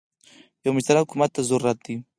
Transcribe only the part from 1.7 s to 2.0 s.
ده